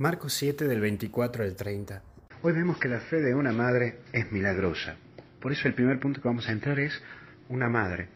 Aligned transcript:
Marcos 0.00 0.32
7 0.38 0.66
del 0.66 0.80
24 0.80 1.44
al 1.44 1.54
30. 1.54 2.02
Hoy 2.40 2.54
vemos 2.54 2.78
que 2.78 2.88
la 2.88 3.00
fe 3.00 3.20
de 3.20 3.34
una 3.34 3.52
madre 3.52 3.98
es 4.14 4.32
milagrosa. 4.32 4.96
Por 5.42 5.52
eso 5.52 5.68
el 5.68 5.74
primer 5.74 6.00
punto 6.00 6.22
que 6.22 6.28
vamos 6.28 6.48
a 6.48 6.52
entrar 6.52 6.80
es 6.80 7.02
una 7.50 7.68
madre. 7.68 8.08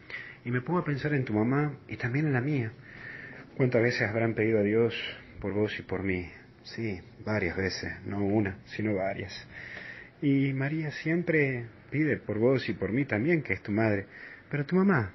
Y 0.43 0.49
me 0.49 0.61
pongo 0.61 0.79
a 0.79 0.83
pensar 0.83 1.13
en 1.13 1.25
tu 1.25 1.33
mamá 1.33 1.77
y 1.87 1.97
también 1.97 2.25
en 2.25 2.33
la 2.33 2.41
mía. 2.41 2.71
¿Cuántas 3.55 3.83
veces 3.83 4.09
habrán 4.09 4.33
pedido 4.33 4.57
a 4.57 4.63
Dios 4.63 4.95
por 5.39 5.53
vos 5.53 5.77
y 5.77 5.83
por 5.83 6.01
mí? 6.01 6.27
Sí, 6.63 6.99
varias 7.23 7.55
veces, 7.55 7.93
no 8.03 8.17
una, 8.17 8.57
sino 8.65 8.95
varias. 8.95 9.47
Y 10.23 10.53
María 10.53 10.89
siempre 10.89 11.67
pide 11.91 12.17
por 12.17 12.39
vos 12.39 12.67
y 12.67 12.73
por 12.73 12.91
mí 12.93 13.05
también, 13.05 13.43
que 13.43 13.53
es 13.53 13.61
tu 13.61 13.71
madre. 13.71 14.07
Pero 14.49 14.65
tu 14.65 14.75
mamá, 14.75 15.11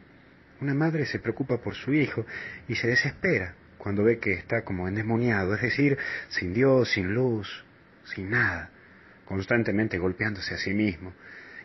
una 0.60 0.74
madre 0.74 1.04
se 1.06 1.18
preocupa 1.18 1.60
por 1.60 1.74
su 1.74 1.92
hijo 1.92 2.24
y 2.68 2.76
se 2.76 2.86
desespera 2.86 3.56
cuando 3.80 4.04
ve 4.04 4.18
que 4.18 4.34
está 4.34 4.62
como 4.62 4.86
endemoniado, 4.86 5.54
es 5.54 5.62
decir, 5.62 5.98
sin 6.28 6.52
Dios, 6.52 6.92
sin 6.92 7.14
luz, 7.14 7.64
sin 8.04 8.30
nada, 8.30 8.70
constantemente 9.24 9.98
golpeándose 9.98 10.54
a 10.54 10.58
sí 10.58 10.74
mismo. 10.74 11.14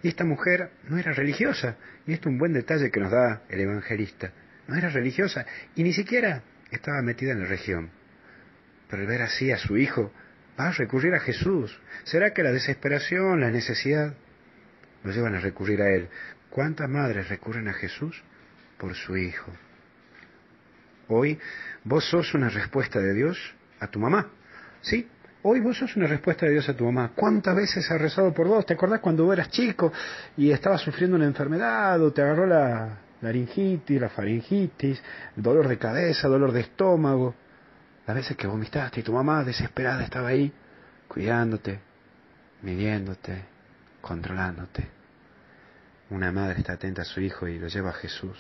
Y 0.02 0.08
esta 0.08 0.24
mujer 0.24 0.72
no 0.88 0.98
era 0.98 1.14
religiosa, 1.14 1.78
y 2.08 2.14
esto 2.14 2.30
es 2.30 2.34
un 2.34 2.40
buen 2.40 2.54
detalle 2.54 2.90
que 2.90 3.00
nos 3.00 3.12
da 3.12 3.44
el 3.50 3.60
evangelista, 3.60 4.32
no 4.68 4.76
era 4.76 4.90
religiosa 4.90 5.46
y 5.76 5.84
ni 5.84 5.94
siquiera 5.94 6.42
estaba 6.72 7.02
metida 7.02 7.34
en 7.34 7.42
la 7.42 7.48
región. 7.48 7.92
Pero 8.90 9.02
al 9.02 9.08
ver 9.08 9.22
así 9.22 9.52
a 9.52 9.58
su 9.58 9.78
hijo, 9.78 10.12
va 10.60 10.70
a 10.70 10.72
recurrir 10.72 11.14
a 11.14 11.20
Jesús. 11.20 11.78
¿Será 12.04 12.34
que 12.34 12.44
la 12.44 12.52
desesperación, 12.52 13.42
la 13.42 13.52
necesidad, 13.52 14.16
lo 15.04 15.12
llevan 15.12 15.36
a 15.36 15.40
recurrir 15.40 15.82
a 15.82 15.90
Él? 15.90 16.08
¿Cuántas 16.50 16.90
madres 16.90 17.30
recurren 17.30 17.68
a 17.68 17.74
Jesús 17.74 18.24
por 18.78 18.96
su 18.96 19.18
hijo? 19.18 19.52
Hoy 21.08 21.40
vos 21.84 22.04
sos 22.10 22.34
una 22.34 22.50
respuesta 22.50 23.00
de 23.00 23.14
Dios 23.14 23.38
a 23.80 23.88
tu 23.88 24.00
mamá. 24.00 24.28
¿Sí? 24.82 25.08
Hoy 25.44 25.60
vos 25.60 25.78
sos 25.78 25.96
una 25.96 26.08
respuesta 26.08 26.48
de 26.48 26.54
Dios 26.54 26.68
a 26.70 26.76
tu 26.76 26.86
mamá. 26.86 27.12
¿Cuántas 27.16 27.56
veces 27.56 27.90
ha 27.92 27.98
rezado 27.98 28.34
por 28.34 28.48
vos? 28.48 28.66
¿Te 28.66 28.74
acordás 28.74 29.00
cuando 29.00 29.32
eras 29.32 29.50
chico 29.50 29.94
y 30.36 30.52
estabas 30.52 30.82
sufriendo 30.82 31.16
una 31.16 31.26
enfermedad 31.26 32.02
o 32.02 32.12
te 32.12 32.24
agarró 32.24 32.48
la 32.48 32.98
laringitis, 33.22 34.02
la 34.02 34.10
faringitis, 34.10 35.02
dolor 35.36 35.68
de 35.68 35.78
cabeza, 35.78 36.28
dolor 36.28 36.52
de 36.52 36.62
estómago? 36.62 37.36
Las 38.08 38.16
veces 38.16 38.36
que 38.36 38.48
vomitaste 38.48 39.02
y 39.02 39.04
tu 39.04 39.14
mamá 39.14 39.44
desesperada 39.44 40.04
estaba 40.04 40.30
ahí, 40.30 40.52
cuidándote, 41.08 41.80
midiéndote, 42.64 43.44
controlándote. 44.02 44.88
Una 46.10 46.32
madre 46.32 46.60
está 46.60 46.74
atenta 46.74 47.04
a 47.04 47.06
su 47.06 47.22
hijo 47.22 47.48
y 47.48 47.60
lo 47.60 47.68
lleva 47.68 47.92
a 47.92 47.94
Jesús. 47.94 48.38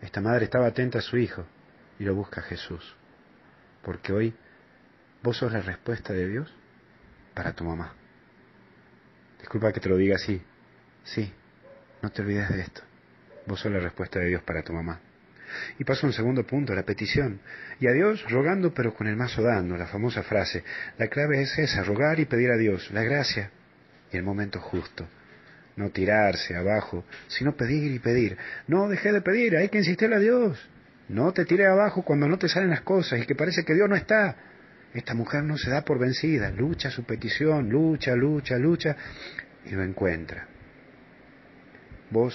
Esta 0.00 0.22
madre 0.22 0.44
estaba 0.44 0.66
atenta 0.66 0.98
a 0.98 1.02
su 1.02 1.18
hijo 1.18 1.44
y 1.98 2.04
lo 2.04 2.14
busca 2.14 2.42
Jesús. 2.42 2.96
Porque 3.82 4.12
hoy 4.12 4.34
vos 5.22 5.36
sos 5.36 5.52
la 5.52 5.60
respuesta 5.60 6.12
de 6.12 6.28
Dios 6.28 6.54
para 7.34 7.52
tu 7.52 7.64
mamá. 7.64 7.94
Disculpa 9.38 9.72
que 9.72 9.80
te 9.80 9.88
lo 9.88 9.96
diga 9.96 10.16
así. 10.16 10.40
Sí, 11.04 11.32
no 12.00 12.10
te 12.10 12.22
olvides 12.22 12.48
de 12.48 12.60
esto. 12.60 12.82
Vos 13.46 13.60
sos 13.60 13.72
la 13.72 13.80
respuesta 13.80 14.18
de 14.20 14.26
Dios 14.26 14.42
para 14.42 14.62
tu 14.62 14.72
mamá. 14.72 15.00
Y 15.78 15.84
paso 15.84 16.06
a 16.06 16.10
un 16.10 16.14
segundo 16.14 16.46
punto, 16.46 16.74
la 16.74 16.84
petición. 16.84 17.40
Y 17.80 17.86
a 17.86 17.92
Dios 17.92 18.24
rogando 18.30 18.72
pero 18.72 18.94
con 18.94 19.06
el 19.06 19.16
mazo 19.16 19.42
dando, 19.42 19.76
la 19.76 19.86
famosa 19.86 20.22
frase. 20.22 20.64
La 20.98 21.08
clave 21.08 21.42
es 21.42 21.58
esa, 21.58 21.82
rogar 21.82 22.20
y 22.20 22.24
pedir 22.24 22.50
a 22.50 22.56
Dios 22.56 22.90
la 22.92 23.02
gracia 23.02 23.50
y 24.12 24.16
el 24.16 24.22
momento 24.22 24.60
justo. 24.60 25.06
No 25.76 25.90
tirarse 25.90 26.54
abajo, 26.54 27.04
sino 27.28 27.56
pedir 27.56 27.92
y 27.92 27.98
pedir. 27.98 28.36
No 28.66 28.88
dejé 28.88 29.12
de 29.12 29.22
pedir, 29.22 29.56
hay 29.56 29.68
que 29.68 29.78
insistirle 29.78 30.16
a 30.16 30.20
Dios. 30.20 30.68
No 31.12 31.30
te 31.32 31.44
tire 31.44 31.66
abajo 31.66 32.02
cuando 32.02 32.26
no 32.26 32.38
te 32.38 32.48
salen 32.48 32.70
las 32.70 32.80
cosas 32.80 33.20
y 33.20 33.26
que 33.26 33.34
parece 33.34 33.64
que 33.64 33.74
Dios 33.74 33.88
no 33.88 33.96
está. 33.96 34.34
Esta 34.94 35.14
mujer 35.14 35.44
no 35.44 35.58
se 35.58 35.70
da 35.70 35.82
por 35.82 35.98
vencida, 35.98 36.50
lucha 36.50 36.90
su 36.90 37.04
petición, 37.04 37.68
lucha, 37.68 38.14
lucha, 38.16 38.56
lucha 38.56 38.96
y 39.66 39.72
lo 39.72 39.82
encuentra. 39.82 40.48
Vos 42.10 42.34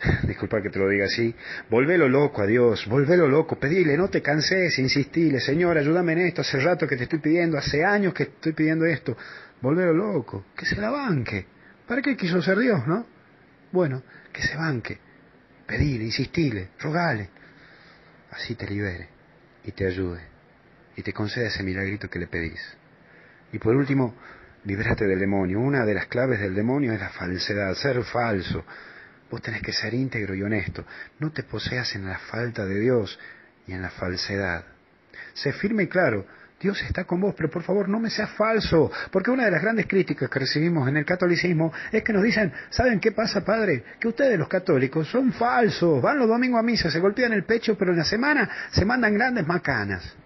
disculpa 0.26 0.62
que 0.62 0.70
te 0.70 0.78
lo 0.78 0.88
diga 0.88 1.04
así, 1.04 1.34
volvelo 1.68 2.08
loco 2.08 2.40
a 2.40 2.46
Dios, 2.46 2.86
volvelo 2.86 3.28
loco, 3.28 3.58
pedile, 3.58 3.98
no 3.98 4.08
te 4.08 4.22
canses, 4.22 4.78
insistile, 4.78 5.38
Señor, 5.40 5.76
ayúdame 5.76 6.14
en 6.14 6.20
esto, 6.20 6.40
hace 6.40 6.58
rato 6.60 6.86
que 6.86 6.96
te 6.96 7.04
estoy 7.04 7.18
pidiendo, 7.18 7.58
hace 7.58 7.84
años 7.84 8.14
que 8.14 8.24
estoy 8.24 8.52
pidiendo 8.52 8.86
esto, 8.86 9.16
volvelo 9.60 9.92
loco, 9.92 10.46
que 10.56 10.64
se 10.64 10.76
la 10.76 10.90
banque. 10.90 11.46
¿Para 11.86 12.00
qué 12.00 12.16
quiso 12.16 12.40
ser 12.40 12.58
Dios, 12.58 12.86
no? 12.86 13.06
Bueno, 13.72 14.02
que 14.32 14.42
se 14.42 14.56
banque, 14.56 14.98
pedile, 15.66 16.04
insistile, 16.04 16.70
rogale, 16.80 17.30
así 18.34 18.54
te 18.54 18.66
libere 18.66 19.08
y 19.64 19.72
te 19.72 19.86
ayude 19.86 20.20
y 20.96 21.02
te 21.02 21.12
conceda 21.12 21.46
ese 21.46 21.62
milagrito 21.62 22.08
que 22.08 22.18
le 22.18 22.26
pedís. 22.26 22.60
Y 23.52 23.58
por 23.58 23.74
último, 23.74 24.14
líbrate 24.64 25.06
del 25.06 25.18
demonio. 25.18 25.60
Una 25.60 25.84
de 25.84 25.94
las 25.94 26.06
claves 26.06 26.40
del 26.40 26.54
demonio 26.54 26.92
es 26.92 27.00
la 27.00 27.10
falsedad, 27.10 27.74
ser 27.74 28.02
falso 28.04 28.64
Vos 29.30 29.42
tenés 29.42 29.62
que 29.62 29.72
ser 29.72 29.94
íntegro 29.94 30.34
y 30.34 30.42
honesto. 30.42 30.84
No 31.18 31.32
te 31.32 31.42
poseas 31.42 31.94
en 31.96 32.06
la 32.06 32.18
falta 32.18 32.64
de 32.66 32.78
Dios 32.78 33.18
y 33.66 33.72
en 33.72 33.82
la 33.82 33.90
falsedad. 33.90 34.64
Sé 35.32 35.52
firme 35.52 35.82
y 35.84 35.88
claro. 35.88 36.24
Dios 36.64 36.82
está 36.82 37.04
con 37.04 37.20
vos, 37.20 37.34
pero 37.36 37.50
por 37.50 37.62
favor 37.62 37.90
no 37.90 38.00
me 38.00 38.08
seas 38.08 38.30
falso, 38.30 38.90
porque 39.10 39.30
una 39.30 39.44
de 39.44 39.50
las 39.50 39.60
grandes 39.60 39.86
críticas 39.86 40.30
que 40.30 40.38
recibimos 40.38 40.88
en 40.88 40.96
el 40.96 41.04
catolicismo 41.04 41.70
es 41.92 42.02
que 42.02 42.14
nos 42.14 42.22
dicen, 42.22 42.50
¿saben 42.70 43.00
qué 43.00 43.12
pasa, 43.12 43.44
padre? 43.44 43.84
Que 44.00 44.08
ustedes 44.08 44.38
los 44.38 44.48
católicos 44.48 45.06
son 45.08 45.34
falsos, 45.34 46.00
van 46.00 46.18
los 46.18 46.26
domingos 46.26 46.60
a 46.60 46.62
misa, 46.62 46.90
se 46.90 47.00
golpean 47.00 47.34
el 47.34 47.44
pecho, 47.44 47.76
pero 47.76 47.90
en 47.90 47.98
la 47.98 48.04
semana 48.06 48.48
se 48.70 48.86
mandan 48.86 49.12
grandes 49.12 49.46
macanas. 49.46 50.16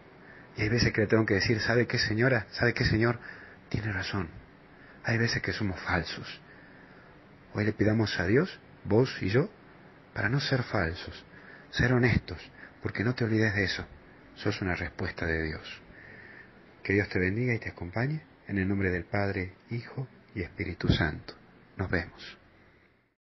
Y 0.57 0.63
hay 0.63 0.69
veces 0.69 0.93
que 0.93 1.01
le 1.01 1.07
tengo 1.09 1.27
que 1.27 1.35
decir, 1.35 1.59
¿sabe 1.59 1.89
qué 1.89 1.99
señora? 1.99 2.47
¿Sabe 2.53 2.73
qué 2.73 2.85
señor? 2.85 3.19
Tiene 3.69 3.93
razón. 3.93 4.29
Hay 5.03 5.19
veces 5.19 5.43
que 5.43 5.53
somos 5.53 5.81
falsos. 5.81 6.41
Hoy 7.53 7.65
le 7.65 7.73
pidamos 7.73 8.17
a 8.21 8.27
Dios 8.27 8.61
vos 8.85 9.13
y 9.21 9.29
yo, 9.29 9.51
para 10.15 10.29
no 10.29 10.39
ser 10.39 10.63
falsos, 10.63 11.25
ser 11.71 11.93
honestos, 11.93 12.39
porque 12.81 13.03
no 13.03 13.17
te 13.17 13.25
olvides 13.25 13.57
de 13.57 13.65
eso, 13.65 13.85
sos 14.37 14.63
una 14.63 14.77
respuesta 14.77 15.27
de 15.27 15.43
Dios. 15.43 15.83
Que 16.89 16.95
Dios 16.95 17.11
te 17.11 17.19
bendiga 17.19 17.53
y 17.53 17.59
te 17.59 17.69
acompañe, 17.69 18.23
en 18.47 18.57
el 18.57 18.67
nombre 18.67 18.91
del 18.91 19.05
Padre, 19.05 19.53
Hijo 19.71 20.09
y 20.35 20.41
Espíritu 20.41 20.89
Santo. 20.89 21.35
Nos 21.77 21.91
vemos. 21.91 22.39